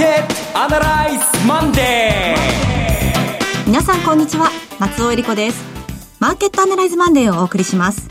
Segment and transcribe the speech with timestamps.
[0.00, 4.48] ケットアナライズマンデー皆さんこんにちは。
[4.78, 5.62] 松尾英里子です。
[6.18, 8.08] マーケットアナライズマンデーをお送りします。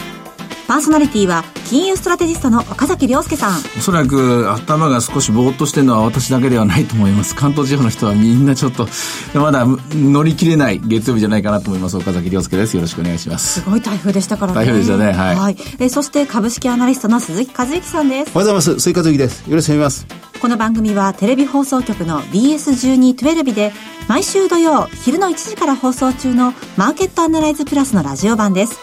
[0.69, 3.57] パーソナリティは金融ストラテジストの岡崎良介さん。
[3.57, 7.34] おそらく頭が少しぼーっとしてるのは私だけではないと思います。
[7.34, 8.88] 関東地方の人はみんなちょっと
[9.34, 11.97] まだ乗り切れない月曜日じゃないかなと思います。
[11.97, 12.75] 岡崎良介です。
[12.75, 13.61] よろしくお願いします。
[13.61, 14.55] すごい台風でしたからね。
[14.57, 15.05] 台風でしたね。
[15.05, 18.31] はい、はい、えそして株式アナリストの鈴木一之さんです。
[18.36, 18.80] おはようございます。
[18.80, 19.49] 鈴木和之です。
[19.49, 20.39] よろしくお願いします。
[20.39, 23.73] この番組はテレビ放送局の BS1212 で
[24.08, 28.80] 毎週土曜昼の1時から放送中のマーケットアナライズプラスのラジオ版です。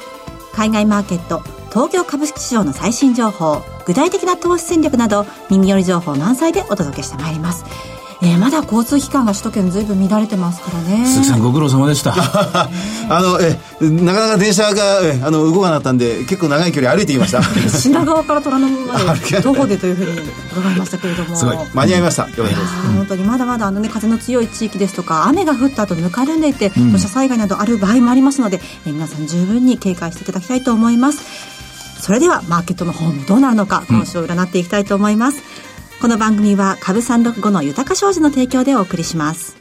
[0.52, 7.66] 海外マーケット東京株式市場の最新情報具体的な投資戦略など耳寄り情報満載でお届けしてまいります。
[8.22, 11.04] えー、まだ交通機関が首都圏ずいぶん乱れてますからね。
[11.04, 12.14] 鈴木さんご苦労様でした。
[12.16, 17.42] あのえなかなか電車がえあの動かなかったんで結構長い距離歩いてきました。
[17.68, 21.36] 品川から虎ノ門まで 徒歩でというふうに伺いましたけれども。
[21.36, 21.56] すごい。
[21.74, 22.22] 間に合いました。
[22.22, 22.58] よかったです。
[22.96, 31.55] 本当にまだまだあの、ね、風の強い地域ですとか雨が降った後ぬかるんでいて、うん、土砂災害などある場合もありますので、えー、皆さん十分に警戒していただきたいと思います
[32.00, 39.56] それではマーケットの方もどうなるのか今週を占っていきたいと思います、うんこの番組は株三六五の豊か商事の提供でお送りします。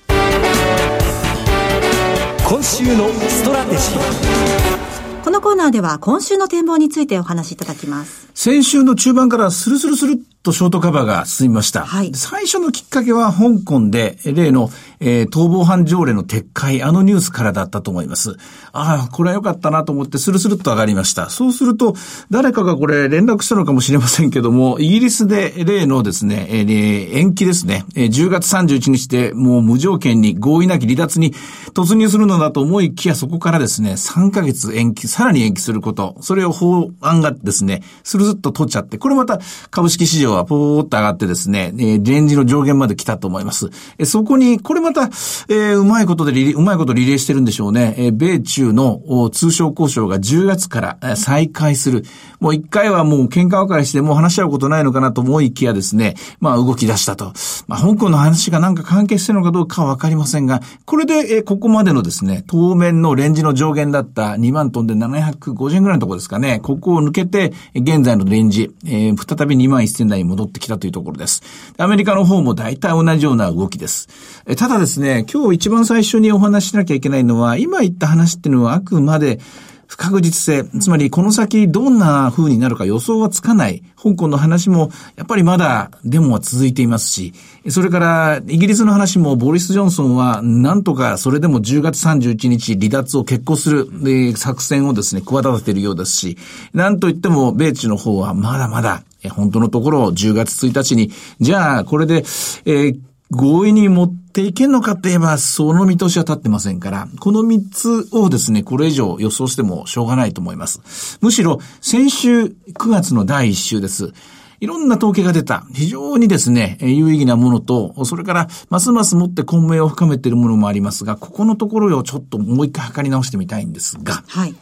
[2.48, 5.24] 今週のストラテジー。
[5.24, 11.86] このコーナーでは今週の展望についてお話しいただきます先週の中盤からスルスルスルとショートカバーが進みました。
[11.86, 14.70] はい、最初のきっかけは香港で例の、
[15.00, 18.38] えー、逃亡犯条例の撤回、あのニュースからだったと思います。
[18.72, 21.30] ああ、これは良かったなと思ってスルスルっと上がりました。
[21.30, 21.96] そうすると、
[22.30, 31.34] 誰かがこれ連絡したのかもしれませんけども、イギリスで例のですね、えー、延期ですね、えー、10月31日でもう無条件に合意なき離脱に
[31.74, 43.70] 突入するのだと思いきや、そこからですね、3ヶ月延期、さらに延期すること、それを法案がですね、スルスルっと取っちゃって、これまた株式市場はポーっと上がってですね、えー、レンジの上限まで来たと思います。
[43.98, 47.96] えー、そこに、これまた、えー、うまいことでリレ、うまいことリレーしてるんでしょうね。
[47.98, 49.02] えー、米中の
[49.32, 52.04] 通商交渉が10月から再開する。
[52.40, 57.34] もう一回はもう喧嘩別れしてもう話し合うことないのかなと思いきやですね、まあ動き出したと。
[57.68, 71.42] まあ香港の話がなんか関係してるのかどうかはわかりませんが、これで、えー、ここまでのですね、当面のレンジの上限だった2万トンで750円ぐらいのところですかね、ここを抜けて、現在のレンジ、えー、再び2万1000台に戻ってきたというところです。
[71.78, 74.08] アメリカの方も大体同じような動きです。
[74.46, 79.40] えただですね、今日一番最初にお話ししなきゃいけないのは、今言った話っていうのはあくまで、
[79.88, 83.84] 不確実性、つまりこの先どんな風になるか予想はつかない。
[84.02, 87.34] 香港の話もやっぱりまだデモは続いていますし、
[87.70, 93.90] それからイギリスの話もボリス・ジョンソンはなんとかそれでも10月31日離脱を決行する。
[94.36, 96.38] 作戦をですね、企てているようですし、
[96.74, 102.18] なんといっても米中の方はまだまだ本当のところ10月1日に、じゃあこれで、
[102.66, 103.00] えー
[103.32, 111.18] 合意に持っていけんのかって言えば、その見通しは立ってませんから、この3つをですね、これ以上予想してもしょうがないと思います。
[111.22, 112.54] むしろ、先週9
[112.90, 114.14] 月の第1週です。
[114.60, 115.66] いろんな統計が出た。
[115.74, 124.56] 非常にですね、有意義なものと、それから、ますますもって混迷を深めているものもありますが、ここのところをちょっともう一回測り直してみたいんですが、はい。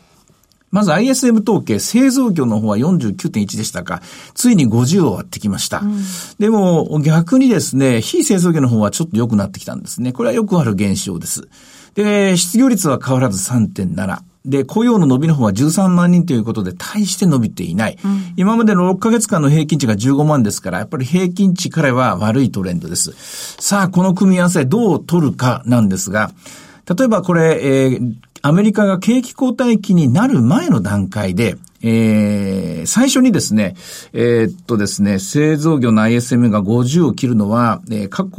[0.74, 4.02] まず ISM 統計、製造業の方は49.1でしたか、
[4.34, 5.82] ついに50を割ってきました。
[5.82, 6.02] うん、
[6.40, 10.12] でも逆にですね、非製造業の方はちょっと良くなってきたんですね。
[10.12, 11.48] これはよくある現象です。
[11.94, 14.18] で、失業率は変わらず3.7。
[14.46, 18.00] で、雇用の伸びの方は13万人ということで、大して伸びていない。
[18.04, 23.14] うん、今までの6ヶ月間の平均値が15万ですから、やっぱり平均値からは悪いトレンドです。
[23.60, 26.32] さあ、この組み合わせどう取るかなんですが、
[26.98, 28.14] 例えばこれ、えー、
[28.46, 33.74] アメリカが景気後退期になる前の段階で、えー、最初にですね、
[34.12, 38.31] えー、っとですね、製造業の ISM が50を切るのは、えー、過去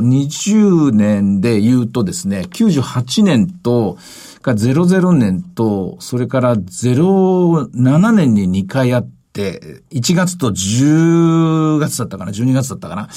[0.00, 3.98] 20年で言うとですね、98年と、
[4.42, 13.02] が00年と、それから07年に2回あって、、1月と10月だったかな、12月だったかな。
[13.02, 13.08] は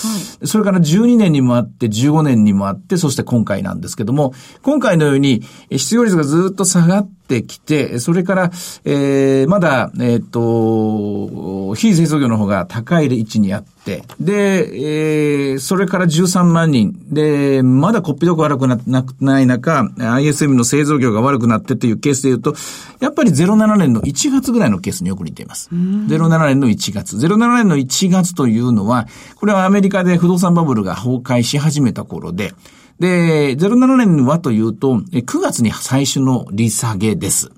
[0.41, 4.33] い、それから12年にもあって、15年にもあって、そして今回なんですけども、
[4.63, 8.51] 今回のように失業率がずっと下がってきて、それから、
[8.85, 16.97] えー、まだ、えっ、ー、と、非製造業の方が高い位置にあって、で、えー、それから13万人。
[17.09, 18.77] で、まだこっぴどく悪くな
[19.19, 22.55] ない中、ISM の製造業が悪くなってというケースで言うと、
[22.99, 25.69] やっぱり07年の1月ぐらいのケースによく似ています。
[25.71, 27.17] 07年の1月。
[27.17, 32.53] 07年の1月というのは、これはアメリカで不動産バブルが崩壊し始めた頃で、
[32.99, 37.51] で、07年はというと、9月に最初の利下げです。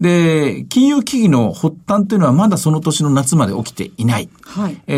[0.00, 4.28] で、金融危機の発端というのはまだその年の夏まで起きていない。
[4.42, 4.80] はい。
[4.86, 4.94] え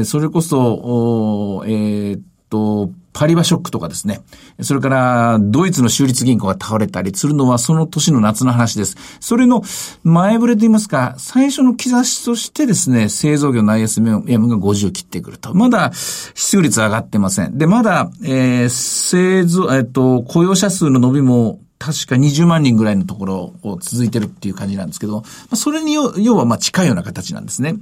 [0.00, 4.20] ー、それこそ、えー、っと、パリバショックとかですね。
[4.60, 8.96] それから、ドイツの州立銀行が倒れたりするのはその年の夏の話です。
[9.20, 9.62] それの
[10.04, 15.54] 前触れと言いますか、最初の兆しとしてですね、製造業の ISM が50切ってくると。
[15.54, 17.58] まだ失業率上がってません。
[17.58, 25.22] で、まだ、えー、製造、えっ、と、雇用者数の伸びも確か20万人ぐらいのところを続いてるっていう感じなんですけど、
[25.54, 27.74] それに要はまあ近いような形なんですね。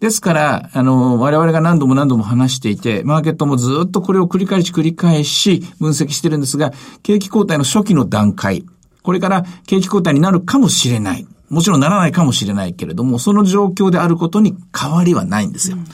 [0.00, 8.64] ですから、あの、我々が何度も何度も話していて、マーケットもずっとこれを繰り返し繰り返し分析してるんですが、景気後退の初期の段階、
[9.02, 11.26] これから景気後退になるかもしれない。
[11.50, 15.76] もちろんならないかもしれないけれども、その状況であることに変わりはないんですよ。
[15.76, 15.84] うん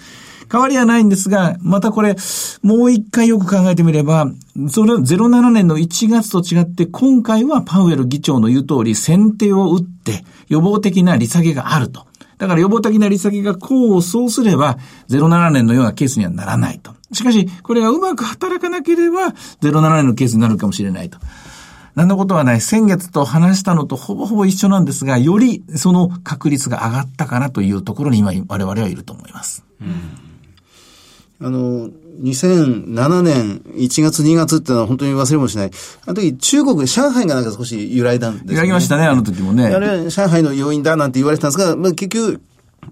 [0.51, 2.15] 変わりはないんですが、またこれ、
[2.63, 4.31] もう一回よく考えてみれば、
[4.69, 12.07] それ07年の1月と違って、今回はパウエル議長の言う通り、先手を打って、予防的な利下げがあると。
[12.39, 14.79] だから予防的な利下げが功を奏すれば、
[15.09, 16.95] 07年のようなケースにはならないと。
[17.13, 21.19] しかし、これがうまく働かなければ、07年のケースになるかもしれないと。
[21.95, 22.61] 何のことはない。
[22.61, 29.65] 先月と話したのとほぼほぼ一緒なんですが、よりその確率が上がったかなというところに今我々はいると思います。
[29.81, 30.26] うん
[31.41, 31.91] あの、
[32.23, 35.71] 2007年1月2月ってのは本当に忘れもしない。
[36.07, 38.55] あの時中国、上海がなんか少し揺らいだんですよ、ね。
[38.55, 39.67] 揺らぎましたね、あの時もね。
[39.67, 42.41] あれは上海の要因だなんて言われてたんですが、まあ、結局、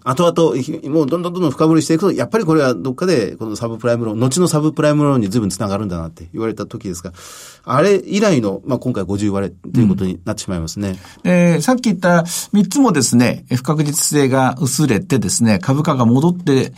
[0.03, 7.13] 後々、もうどんどんどんどん深掘りしていくと、やっぱりこれはどっかで、このサブプライムローン、後のサブプライムローンに随分繋がるんだなって言われた時ですが、
[7.65, 10.99] あれ以来の、まあ、今回50割れということになってしまいますね。
[11.25, 16.73] うん、えー、さっき言った3つもですね、不確実性が薄れてですね、株価が戻って、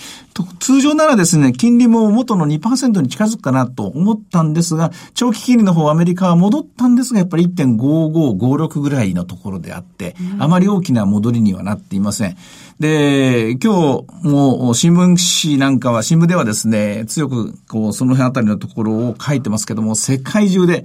[0.61, 12.37] 通常ならですね、金利も元の2%に近づくかなと思ったんですが、長期金利の方アメリカは戻ったんですが、やっぱり1.5556ぐらいのところであって、あまり大きな戻りにはなっていません。
[12.79, 20.85] で、今日も新聞紙なんかは、新聞ではですね、強くこう、その辺あたりのところを書いてますけども、世界中で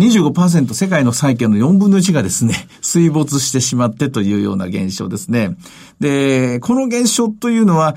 [0.00, 5.56] 25%世界の債券の4分の1がですね、 水没してしまってというような現象ですね。
[6.00, 7.94] で、この現象というのは、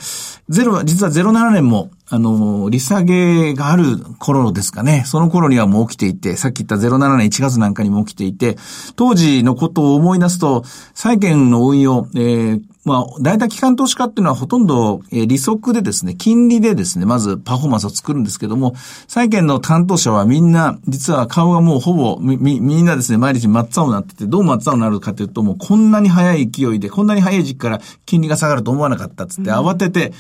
[0.50, 5.04] ゼロ、実は07年もあの、利下げがある頃ですかね。
[5.06, 8.58] その頃にはもう起きていて、さっき言った07年1月なんかにも起きていて、
[8.98, 18.74] 当時のことを思い出すと、債券の運用、えー、まあ、大体機関投資家っていうのはほとんど、えー、利息でですね、金利でですね、まずパフォーマンスを作るんですけども、
[19.08, 30.14] 債券の担当者はみんな、実は顔がもうほぼ、み、み、みんなですね、毎日真っ青になってて、どう真っ青になるかというと、もうこんなに早い勢いで、こんなに早い時期から金利が下がると思わなかったっつって、慌てて、うん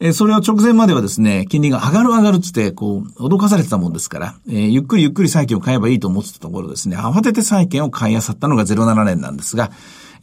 [0.00, 9.72] えそれを直前まではですね、金利が上がる上がるっつって、こう、脅かされてたもんですから、えー、ゆっくりゆっくり債券を買えばいいと思ってたところですね、慌てて債券を買い漁ったのが07年なんですが、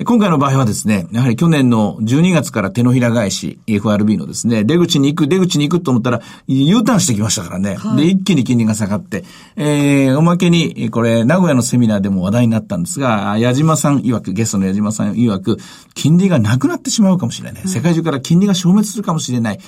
[0.04, 7.76] 今回の場合はですね、やはり去年の12月から手のひら返し、FRB のですね、出口に行く、出口に行くと思ったら、U ターンしてきましたからね。
[7.76, 9.24] はい、で、一気に金利が下がって、
[9.56, 15.58] えー、おまけに、これ、名古屋のセミナーでも話題になったんですが、矢島さん曰く、ゲストの矢島さん曰く、
[15.94, 17.68] 金利がなくなってしまうかもしれない。
[17.68, 19.60] 世界中から金利が消滅するかもしれない。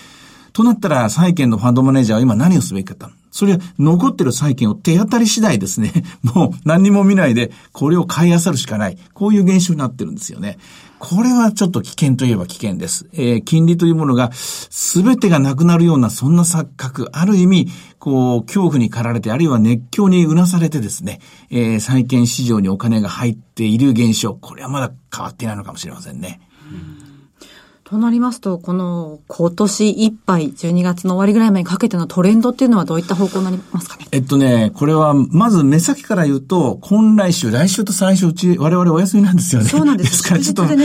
[0.52, 3.08] となったら、債券のファンドマネージャーは今何をすべきかと。
[3.32, 5.92] それは残ってる債券を手当たり次第ですね、
[6.24, 8.98] もう何にも見ないで、これを買い漁るしかない。
[9.14, 10.58] こういう現象になってるんですよね。
[11.00, 13.08] これはちょっと危険といえば危険です。
[13.14, 14.32] えー、金利というものが
[14.70, 17.68] 全てがなくなるようなそんな錯覚、ある意味、
[18.00, 21.20] こう、恐怖に駆られて、あるいは熱狂にうなされてですね、
[21.52, 26.40] えー、債券市場にお金が入っている現象、これはまだ変わっていないのかもしれませんね。
[26.72, 27.07] うん
[27.90, 34.08] となりますと、この今年いっぱい、12月の終わりぐらいまでかけてのトレンドっていうのはどういった方向になりますかね？
[34.12, 39.70] えっとね、これは、まず目先から言うと、今来週、来週と再来週うち、我々お休みなんですよね。
[39.70, 40.12] そうなんです。
[40.12, 40.76] ですからちょっと、ね、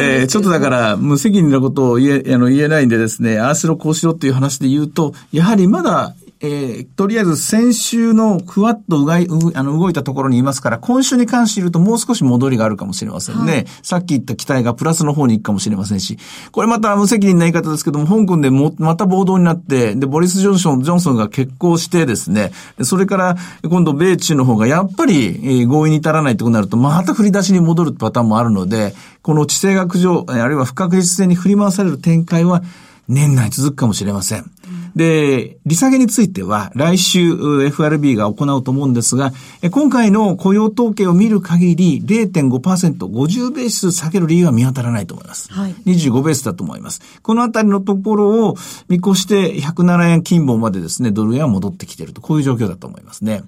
[0.00, 13.52] えー、ちょっとだから、無責任なことを言え、あの、言えないんでですね、ああしろこうしろっていう話で言うと、やはりまだ、えー、とりあえず先週のふわっとうがい、うあの動いたところにいますから、今週に関して言うともう少し戻りがあるかもしれませんね。
[13.52, 16.18] はい、さっき言った期待がプラスの方に行くかもしれませんし、
[16.50, 32.62] これまた無責任な言い方ですけども、香港でも、また暴動になって、で、ボリス・ジョンソン、ジョンソンが結婚してですね、それから今度米中の方がやっぱり、えー、合意に至らないとなると、また振り出しに戻るパターンもあるので、この地政学上、あるいは不確実性に振り回される展開は、
[33.10, 34.50] 年内続くかもしれません。
[34.94, 39.32] で、利下げについては来週 FRB が行うと思うんですが、
[39.70, 45.52] 今回の雇用統計を見る限り0.5%、50ベース下げる理由は見当たらないと思います。
[45.52, 47.00] はい、25ベースだと思います。
[47.22, 48.56] このあたりのところを
[48.88, 53.42] 見越して107円金本までですね、ドル円は戻ってきていると、こういう状況だと思いますね。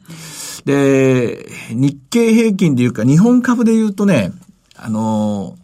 [0.65, 4.33] で、日経平均でいうか日本株でいうとね、
[4.77, 5.57] あの、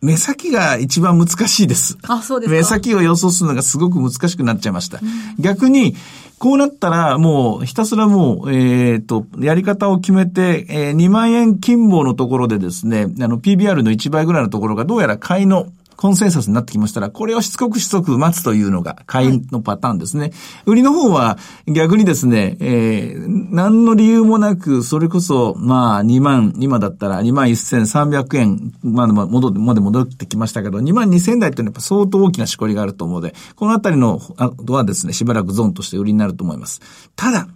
[0.00, 1.98] 目先が一番難しいです。
[2.06, 5.00] あ、そうです目先を予想するのがすごく難しくなっちゃいました。
[5.02, 5.96] うん、逆に、
[6.38, 15.66] こうなったら、もう、ひたすらもう、えっ、ー、と、やり方を決めて、えー、2万円金棒のところでですね、あの、PBR の1倍ぐらいのところがどうやら買いの
[15.98, 20.20] コンセンサスになってきましたら、これをしつこくしつこく待つというのが買いのパターンですね。
[20.20, 20.32] はい、
[20.66, 36.80] 売りの方は逆にですね、えー、何の理由もなく、それこそ、まあ、2万、今だったら2万1300円まで戻って、まで戻ってきましたけど、2万2000台っていうのは相当大きなしこりがあると思うので、このあたりの、あとはですね、しばらくゾーンとして売りになると思います。
[37.16, 37.48] ただ、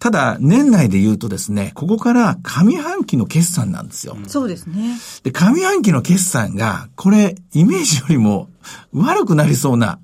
[0.00, 4.16] ただ、年内で言うとですね、ここから上半期の決算なんですよ。
[4.26, 4.96] そうですね。
[5.22, 8.48] で、上半期の決算が、これ、イメージよりも
[8.94, 9.98] 悪くなりそうな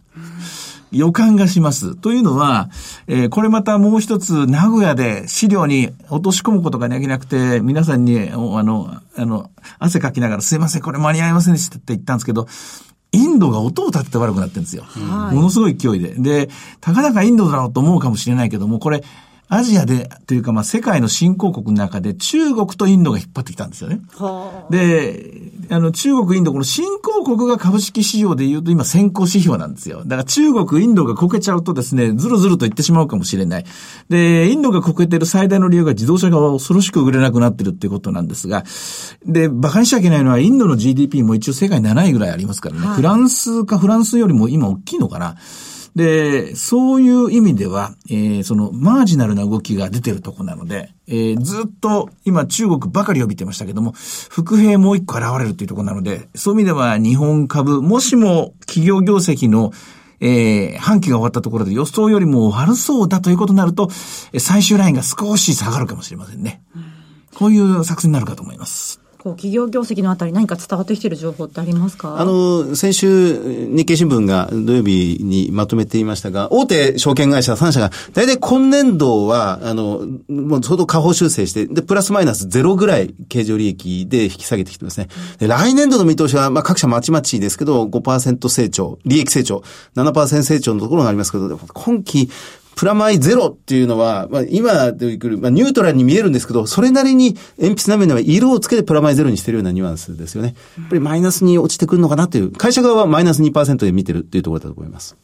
[0.92, 1.96] 予感がします。
[1.96, 2.68] というのは、
[3.06, 12.46] えー、これまたもう一つ、名古屋で資料に落とし込むことができなくて、皆さんに、あの、あの、汗かきながら、すいません、これ間に合いませんでしたって言ったんですけど、
[13.12, 14.82] インドが音を立てて悪くなってるんですよ。
[14.82, 16.14] はい、ものすごい勢いで。
[16.18, 16.50] で、
[16.82, 19.02] たかだかインドだろうと思うかもしれないけども、これ、
[19.48, 24.00] アジアで、というかまあ世界の新興国の中で中国とインドが引っ張ってきたんですよね。
[24.70, 30.02] で、あの中国、インド、この新興国が株式市場で言うと今先行指標なんですよ。
[30.04, 33.64] だから中国、インドがこけちゃうとですね、ずるずると言ってしまうかもしれない。
[34.08, 38.64] で、インドがこけてる最大の理由が自動車が恐ろしく売れなくなってるっていうことなんですが、
[39.24, 42.86] で、馬鹿にしちゃいけないのはインドの GDP も一応世界7位ぐらいありますからね。
[42.86, 45.36] はい、フランスかフランスよりも今大きいのかな。
[45.96, 59.72] で、そういう意味では、えー、そのマージナルな動きが出てるとこなので、えー、ずっと今中国ばかり呼びてましたけども、伏兵もう一個現れるっていうとこなので、そういう意味では日本株、もしも企業業績の
[60.18, 63.90] えー、半期が終わったところで予想よりも悪そうだということになると、
[64.38, 66.62] 最終ラインが少し下がるかもしれませんね。
[67.34, 69.05] こういう作戦になるかと思います。
[69.26, 72.20] こう企業業績のあたり何か伝わってきている情報ってありますか？
[72.20, 85.08] あの、先週、日経新聞が土曜日にまとめていましたが、大手証券会社3社が、大体今年度は、あの、もう相当下方修正して、で、プラスマイナスゼロぐらい経常利益で引き下げてきてますね。
[85.38, 89.64] で、来年度の見通しは、まあ各社まちまちですけど、5%成長、利益成長、
[89.96, 92.30] 7%成長のところがありますけど、今期、
[92.76, 100.54] プラマイゼロっていうのは、まあ、今でくる、まあ、ニュートラルに見えるんですけど、それなりに鉛筆なめには色をつけてプラマイゼロにしてるようなニュアンスですよね。
[100.78, 105.16] やっぱりマイナスに落ちてくるのかなっていう、会社側はマイナス2%で見てるっていうところだと思います。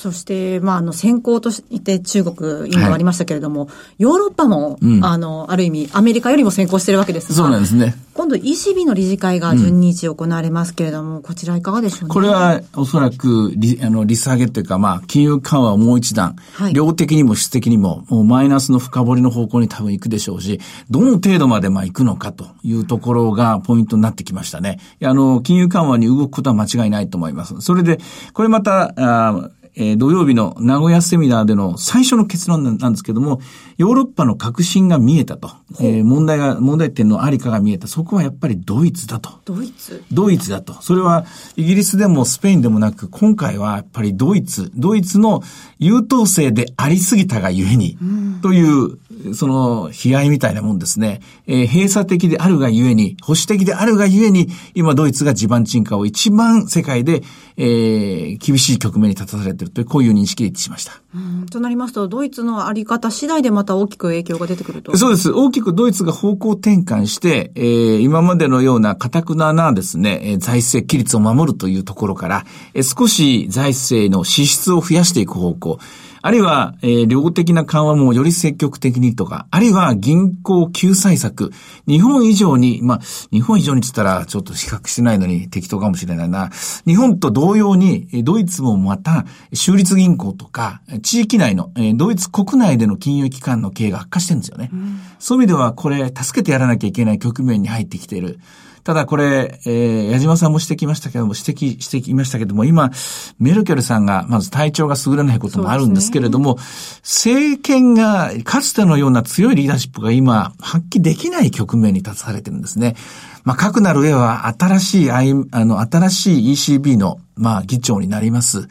[0.00, 7.94] そして、まあ、あの、先行として中国、インドありましたけれども、はい、ヨーロッパも、うん、あの、ある意味、アメリカよりも先行してるわけですが、そうなんですね。
[8.14, 12.14] 今度 ECB の理事会が12日行われますけれども、うん、こちらいかがでしょうね。
[12.14, 24.80] これは、おそらく、利、あの、利下げというか、まあ、金融緩和をもう一段、はい、量的にも質的にも、もうマイナスの深掘りの方向に多分行くでしょうし、どの程度までまあ行くのかというところがポイントになってきましたね。
[25.04, 27.60] あの、金融緩和に動くことは間違いないと思います。
[27.60, 27.98] それで、
[28.32, 33.40] これまた、あえー、土曜日の名古屋セミナーでの最初の結論なんですけども、
[33.78, 35.50] ヨーロッパの革新が見えたと。
[35.80, 37.86] えー、問題が、問題点のありかが見えた。
[37.86, 39.40] そこはやっぱりドイツだと。
[39.46, 40.04] ドイツ？
[40.12, 40.74] ドイツだと。
[40.82, 41.24] それは
[41.56, 45.42] イギリスでもスペインでもなく、今回はやっぱりドイツ、ドイツの
[45.78, 47.96] 優等生でありすぎたがゆえに、
[48.42, 48.98] という、
[49.34, 51.20] その、悲哀みたいなもんですね。
[51.46, 57.22] えー、閉鎖的であるがゆえに、保守的であるがゆえに、今ドイツが地盤沈下を一番世界で、
[57.56, 61.00] えー、厳しい局面に立たされているという、こういう認識で一致しました。
[61.14, 61.46] うん。
[61.46, 64.96] となりますと、ドイツのあり方次第でまた大きく影響が出てくると。
[64.96, 65.32] そうです。
[65.32, 75.78] 大きくドイツが方向転換して、えー、今までのような堅くななですね、えー、財政規律を守るというところから、えー、少し財政の支出を増やしていく方向、
[76.22, 81.50] あるいは、えー、量的な緩和もより積極的にとか、あるいは銀行救済策、
[81.86, 83.00] 日本以上に、まあ、
[83.32, 86.50] 日本以上につったらちょっと比較してないのに適当かもしれないな。
[86.86, 94.70] 日本と同様に、ドイツもまた、州立銀行とか、地域内の、えー、ドイツ国内での金融機関の経営が悪化してるんですよね。
[94.72, 98.40] うん、そういう意味では、これ、助けてやらなきゃいけない局面に入ってきている。
[98.84, 102.90] ただこれ、えー、矢島さんも指摘ましたけども、指摘してきましたけども、今、
[103.38, 106.62] メルケルさんが、まず体調が優れないこともあるんですけれども、ね、
[107.02, 112.96] 政権が、かつてのような強いリーダーシップが今、発揮できない局面に立たされてるんですね。
[113.44, 118.68] まあ、かくなる上は、新しい、あの、新しい ECB の、まあ、議長になります。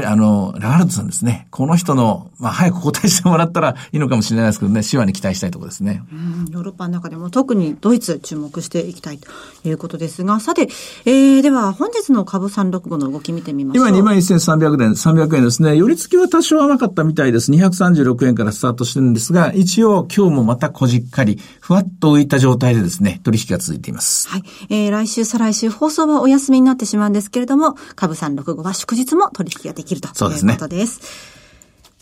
[0.00, 1.46] あの、ラガルドさんですね。
[1.50, 6.02] この人の、まあ、早く答えしてもらったらいいのかもしれないですけどね、手話に期待したいところですね。
[6.10, 9.28] うん、ヨーロッパの中でも特にドイツ注目していきたいと
[9.64, 10.68] いうことですが、さて、
[11.04, 13.88] えー、では本日の株365の動き見てみましょう。
[13.88, 15.76] 今21,300円、300円ですね。
[15.76, 17.52] 寄り付きは多少甘かったみたいです。
[17.52, 24.28] 236円からスタートしてるんですが、一応今日もまたこじっかり、ふわっと浮いた状態でですね、取引が続いています。
[24.28, 24.42] はい。
[24.68, 30.40] えー、来週、再来週放送はお休みになってしまうんですけれども、株365は祝日も取引ができるということです。
[30.58, 31.00] そうです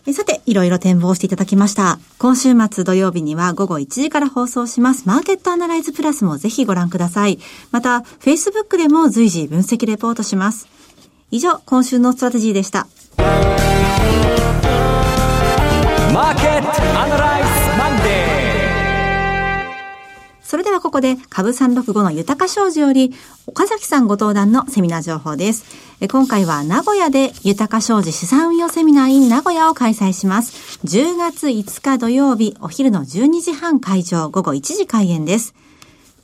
[0.07, 0.14] ね。
[0.14, 1.99] さて、いろいろ展望していただきました。
[2.17, 7.38] 今週末土曜日には午後1時から放送します、マーケットアナライズプラスもぜひご覧ください。
[7.71, 10.69] また、Facebook でも随時分析レポートします。
[11.31, 12.87] 以上、今週のストラテジーでした。
[16.14, 17.20] マーケットアナ
[20.50, 23.14] それではここで、株365の豊か商事より、
[23.47, 25.64] 岡崎さんご登壇のセミナー情報です。
[26.11, 30.80] 今回は名古屋で豊か商事資産運用セミナー in 名古屋を開催します。
[30.85, 35.54] 10月5日土曜日、お昼の12時半会場、午後1時開演です。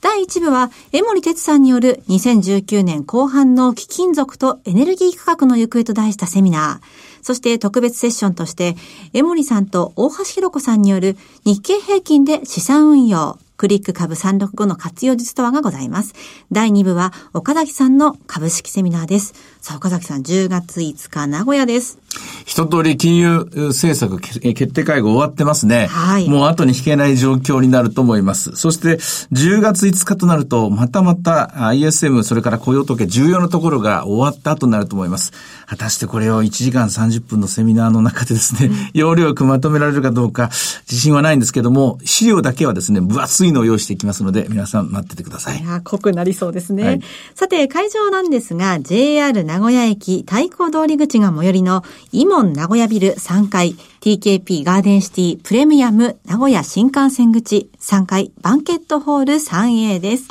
[0.01, 6.87] 第1部は、江森哲さんによる2019年後半の貴金属とエネルギー価格の行方と題したセミナー。
[7.23, 8.77] そして特別セッションとして、
[9.13, 16.15] 江森さんと大橋弘子さんによる日経平均で資産運用、クリック株365の活用術とはがございます。
[16.53, 19.35] 第2部は岡崎さんの株式セミナーです。
[19.61, 21.99] さあ、岡崎さん、10月5日、名古屋です。
[22.45, 25.87] 一通り金融政策決定会合終わってますね。
[25.87, 26.29] はい。
[26.29, 28.53] もう後に引けない状況になると思います。
[28.57, 28.99] そして、
[29.33, 35.33] 10月5日となると、またまた ISM、それから雇用統計、重要なところが終わった後になると思います。
[35.67, 40.51] 果たしてこれを1時間30分のセミナーの中でですね、うん、要領よくまとめられるかどうか、
[40.89, 45.61] 自信はないんですけども、資料だけはですね、分厚いのを用意していきますので、皆さん待っててください。
[45.61, 46.85] いや、濃くなりそうですね。
[46.85, 47.01] はい、
[47.35, 51.83] さて、会場なんですが、JR 名古屋駅太鼓通り口が最寄りの、
[52.13, 60.29] イモン名古屋ビル3階、TKP ガーデンシティプレミアム名古屋新幹線口3階バンケットホール 3A です。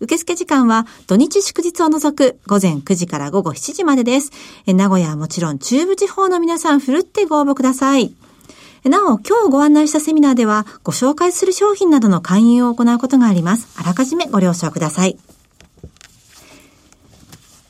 [0.00, 4.30] 受付時間は土日祝日を除く午前9時から午後7時までです。
[4.66, 8.14] 名古屋はもちろん中部地方の皆さんふるってご応募ください。
[8.84, 13.66] なお、今日ご案内したセミナーでは、ご紹介する商品などの勧誘を行うことがあります。
[13.80, 15.16] あらかじめご了承ください。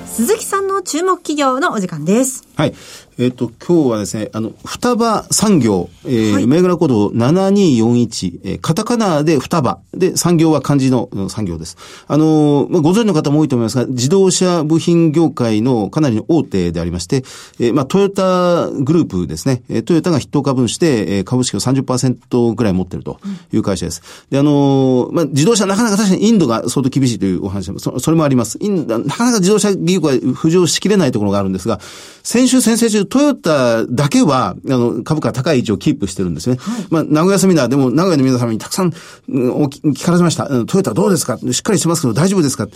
[0.07, 2.47] 鈴木さんの注目企業のお時間です。
[2.55, 2.75] はい。
[3.21, 11.77] えっ、ー、と、今日はですね、あの、双葉産業、えー、はい、銘柄コード7241、えー、カタカナで双葉、で、産業は漢字の産業です。
[12.09, 17.17] あのー、まあ、ご存知の方も多いと思いますが、自動車部品業界のかなりの大手でありまして、
[17.59, 23.21] えー、まあ、トヨタグループですね、トヨタが筆頭株主で、えー、株式を30%ぐらい持っていると
[23.53, 24.25] いう会社です。
[24.31, 28.57] で、あのー、まあ、自動車なかなか確かにインドが相当厳しいというお話も、そそれもあります。
[28.63, 31.81] インド、なかなか自動車業界浮上しきれないところがあるんですが、
[32.23, 36.57] 先週、先々週、トヨタだけは、あの、株価高い位置をキープしてるんですね。
[36.59, 38.91] はい、まあ、名古屋セミナーでも、名古屋の皆様にたくさん、
[39.29, 40.47] 聞かれました。
[40.65, 41.37] トヨタどうですか？
[41.39, 42.69] しっかりしてますけど大丈夫ですか？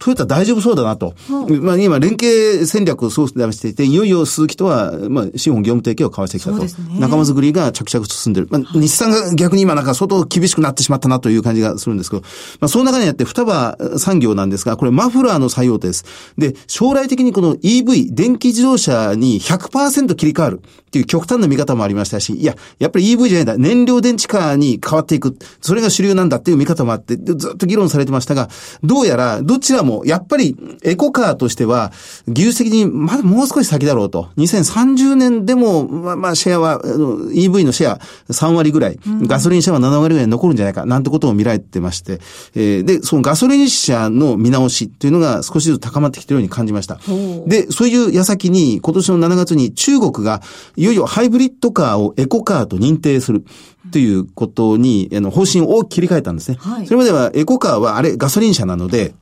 [0.00, 1.14] トヨタ大丈夫そうだなと。
[1.60, 6.56] まあ今、連携戦略をそうしていて、いよいよ鈴木とは、まあ、資本業務提携を交わしてきたと。
[6.56, 8.48] ね、仲間づくりが着々と進んでる。
[8.50, 12.22] まあ、日産が逆に今なんか相当厳しくなってしまったなという感じがするんですけど、
[12.60, 16.06] まあ、その中にあって双葉産業なんですが、これマフラーの採用です。
[16.38, 23.68] で、将来的にこの EV、電気自動車に100%切り替わるっていう極端な見方もありましたし、いや、やっぱり EV じゃないんだ。
[23.68, 25.36] 燃料電池カーに変わっていく。
[25.60, 28.48] それが主流なんだっていう見方もあって、ずっと議論されてましたが、
[28.82, 31.92] どうやらどちらもも、やっぱりエコカーとしては、
[32.28, 34.28] 技術的にまだもう少し先だろうと。
[34.36, 37.98] 2030年でも、まあ、まあ、シェアは、EV のシェア
[38.30, 42.20] 3割ぐらい、ガソリンシェアは7割ぐらい残るんじゃないか、なんてことを見られてまして、
[42.54, 46.98] えー、で、そのガソリン車の見直しというのが少しずつ高まってきているように感じました。
[47.46, 50.42] で、そういう矢先に、今年の7月に中国が、
[50.76, 53.44] いよいよハイブリッドカーをエコカーと認定する。
[53.92, 56.56] ということに、あの、方針を大きく切り替えたんですね。
[56.60, 59.14] はい、それまではエコカーはあれガソリン車なので、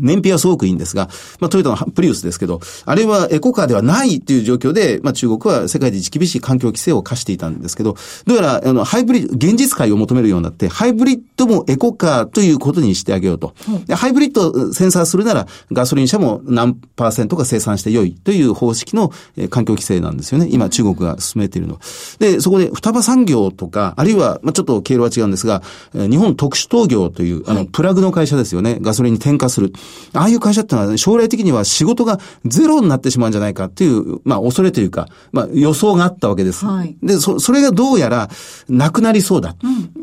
[0.00, 1.08] 燃費はすごくいいんですが、
[1.40, 13.54] まあ、トヨタのプリウスですけど、あれはエコカーではないという状況で、まあ、中国は世界で一厳しい環境規制を課していたんですけど、どうやら、あの、ハイブリッド、現実界を求めるようになって、ハイブリッドもエコカーということにしてあげようと。
[13.86, 20.48] でハイブリッドセンサーするなら、ガソリン車も何パーセントか生産して良いという方式の、え環境規制なんですよね。
[20.50, 21.78] 今、中国が進めているの。
[22.18, 28.78] で、そこで、双葉産業とか、あるいは、まあ、ちょっと経路は違うんですが、日本特殊陶業という、あの、プラグの会社ですよね。
[28.80, 29.72] ガソリンに添加する。
[30.12, 36.64] ああいう会社ってのは、将来的には仕事がゼロになってしまうんじゃないかっていう、まあ、恐れというか、まあ、予想があったわけです。
[36.64, 38.30] はい、で、そ、それがどうやら、
[38.68, 39.56] なくなりそうだ。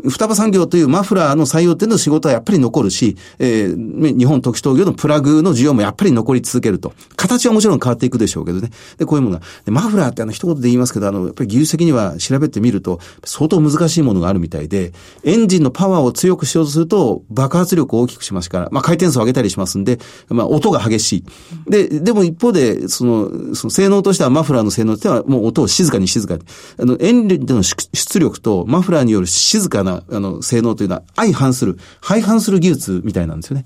[0.04, 6.94] うん、双葉産業というマフラーの採用っていうの仕事はやっぱり残るし、えー、日本特殊陶業のプラグの需要もやっぱり残り続けると。
[7.16, 8.72] 形はもちろん変わっていくでしょうけどね。
[8.98, 9.46] で、こういうものが。
[9.66, 21.24] で、マフラーってあの、一言で言いますけど、あの、やっぱり技術的には調べてみると、相当難しいものがあるみたいで、エンジンのパワーを強くしようとすると、爆発力を大きくしますから、まあ、回転数を上げたりしますんで、まあ、音が激しい。
[21.70, 26.44] で、でも一方で、その、その性能としてはマフラーの性能としてはもう音を静かに静かに。
[26.80, 33.64] あの、エンジンでの出力とマフラーによる静かな、あの、性能というのは相反する、相反する技術みたいなんですよね。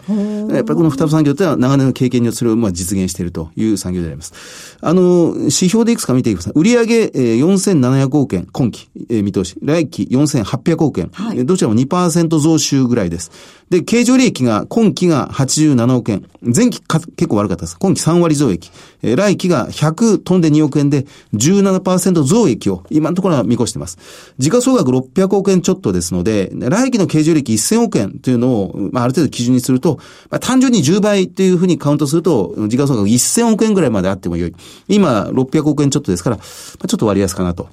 [0.53, 4.33] やっぱりこの二つ産業というのは長年の経験によってそれをまあ実現しているという産業であります。
[4.81, 6.51] あの、指標でいくつか見ていきます。
[6.55, 9.55] 売上え4700億円、今期、えー、見通し。
[9.61, 11.09] 来期4800億円。
[11.13, 13.31] はい、どちらも2%増収ぐらいです。
[13.69, 16.25] で、経常利益が、今期が87億円。
[16.43, 17.77] 前期か結構悪かったです。
[17.79, 18.71] 今期3割増益。
[19.01, 23.97] えー、来期が100飛んで2億円で17%増益を今のところは見越してます。
[24.37, 29.97] 時価総額600億円ちょっとですので、来期の経常利益1000億円というのを、まあ、ある程度基準にすると、
[30.29, 34.55] まあ、単純に10倍というふうにカウントすると、時価総額1000億円ぐらいまであっても良い。
[34.87, 36.43] 今、600億円ちょっとですから、ま
[36.83, 37.69] あ、ちょっと割安かなと。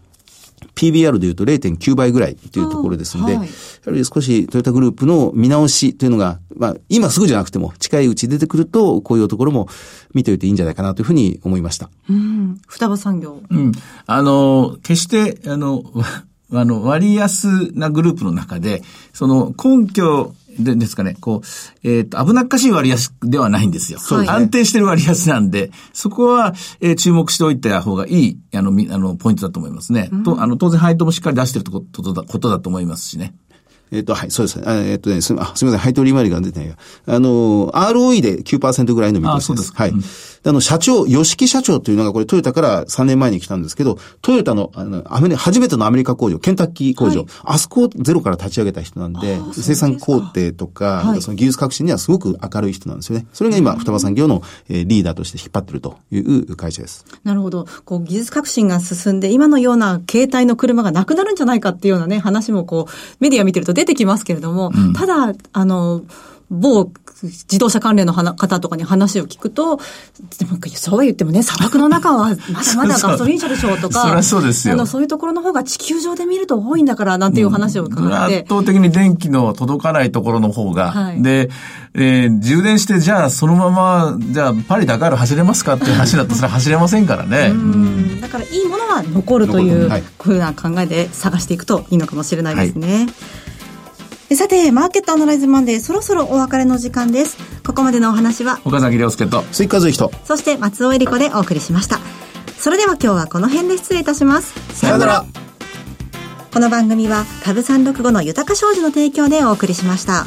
[0.74, 3.52] PBR で言うと0.9倍ぐらいというところですので、はい、や
[3.86, 9.68] はり少しトヨタグループの見直しというのが、まあ、今すぐじゃなくても近いうち出てくると、こういうところも
[10.14, 11.90] 見ておいていいんじゃないかなというふうに思いました。
[12.08, 12.60] うん。
[12.66, 13.42] 双葉産業。
[13.50, 13.72] うん。
[14.06, 15.84] あの、決して、あの、
[16.54, 18.82] あの、割安なグループの中で、
[19.14, 23.98] その根拠でですかね、こう、えっ、ー、と、危なっかしい割安ではないんですよ。
[23.98, 24.36] そうですね。
[24.36, 30.08] 安定してる割安なんで、そこは、えー、注目しておいた方がいい、あの、み、あの、ポイントだと思いますね。
[30.12, 33.34] うん、と、あの、当然配当もしっかり出してることだ、ことだと思いますしね。
[33.90, 34.62] えっ、と、はい、そうです。
[34.64, 39.44] えっ、とね、すみません、配当利回りが出てないあの、ROE で9%ぐらいの見通しです。
[39.44, 39.72] あ、そうです。
[39.74, 39.90] はい。
[39.90, 40.02] うん
[40.44, 53.26] あの、社長、吉木社長というのがこれトヨタから3年前に来たんですけど、トヨタの、あの、アメリ初めてのアメリカ工場、ケンタッキー工場、はい、あそこをゼロから立ち上げた人なんで、生産工程とか、はい、その技術革新にはすごく明るい人なんですよね。
[53.32, 57.04] それが今、双葉産業の、えー、リーダーとして引っ張ってるという会社です。
[57.22, 57.66] なるほど。
[57.84, 66.02] こう、技術革新が進んで、今のような携帯の車がなくなるんじゃないかっていうようなね、話もこう、メディア見てると出てきますけれども、うん、ただ、あの、
[66.52, 69.78] 某自動車関連の方とかに話を聞くと、
[70.38, 74.74] でもそう言ってもね、砂漠の中はまだまだガソリン車でしょうとか、そりゃそうですよ。
[74.74, 78.40] あの、そういうところの方が地球上で見ると多いんだからなんていう話を伺って。
[78.40, 81.48] 圧倒的に電気の届かないところの方が、はい、で、
[81.94, 87.50] えー、充電してじゃあそのまま、じゃあパリ・ダカール走れますかっていう話だとそれは走れませんからね。
[87.54, 92.88] うんだからいいものは残るという、はい、こういうような考えで探していくといいのかもしれないですね。
[92.88, 93.41] はい
[94.36, 97.36] さて、マーケットアナライズマンデー、そろそろお別れの時間です。
[97.66, 102.00] ここまでのお話は、岡崎亮介と、追加随人、そして松尾恵里子でお送りしました。
[102.58, 104.54] それでは今日はこの辺で失礼いたします。
[104.74, 105.24] さよなら。
[106.52, 110.26] この番組は、株三六五の豊か商事の提供でお送りしました。